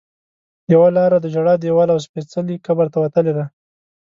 یوه 0.73 0.89
لاره 0.97 1.17
د 1.21 1.25
ژړا 1.33 1.53
دیوال 1.63 1.89
او 1.91 1.99
سپېڅلي 2.05 2.55
قبر 2.65 2.85
ته 2.93 2.97
وتلې 3.03 3.33
ده. 3.37 3.45